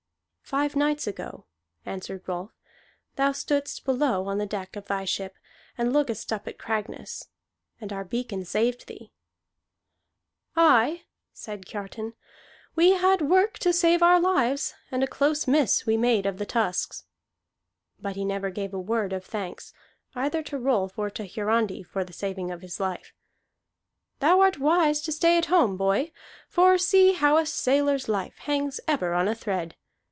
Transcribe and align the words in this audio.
"Five 0.43 0.75
nights 0.75 1.07
ago," 1.07 1.45
answered 1.85 2.27
Rolf, 2.27 2.51
"thou 3.15 3.31
stoodst 3.31 3.85
below 3.85 4.25
on 4.27 4.37
the 4.37 4.45
deck 4.45 4.75
of 4.75 4.83
thy 4.87 5.05
ship, 5.05 5.37
and 5.77 5.93
lookedst 5.93 6.33
up 6.33 6.45
at 6.45 6.57
Cragness. 6.57 7.29
And 7.79 7.93
our 7.93 8.03
beacon 8.03 8.43
saved 8.43 8.87
thee." 8.87 9.13
"Aye," 10.57 11.03
said 11.31 11.65
Kiartan. 11.65 12.15
"We 12.75 12.91
had 12.95 13.21
work 13.21 13.59
to 13.59 13.71
save 13.71 14.03
our 14.03 14.19
lives, 14.19 14.73
and 14.91 15.05
a 15.05 15.07
close 15.07 15.47
miss 15.47 15.85
we 15.85 15.95
made 15.95 16.25
of 16.25 16.37
the 16.37 16.45
Tusks." 16.45 17.05
But 17.97 18.17
he 18.17 18.25
never 18.25 18.49
gave 18.49 18.73
a 18.73 18.77
word 18.79 19.13
of 19.13 19.23
thanks, 19.23 19.71
either 20.15 20.43
to 20.43 20.57
Rolf 20.57 20.99
or 20.99 21.09
to 21.11 21.25
Hiarandi, 21.25 21.81
for 21.81 22.03
the 22.03 22.11
saving 22.11 22.51
of 22.51 22.59
his 22.61 22.77
life. 22.77 23.13
"Thou 24.19 24.41
art 24.41 24.59
wise 24.59 24.99
to 25.03 25.13
stay 25.13 25.37
at 25.37 25.45
home, 25.45 25.77
boy; 25.77 26.11
for 26.49 26.77
see 26.77 27.13
how 27.13 27.37
a 27.37 27.45
sailor's 27.45 28.09
life 28.09 28.37
hangs 28.39 28.81
ever 28.85 29.13
on 29.13 29.29
a 29.29 29.35
thread. 29.35 29.77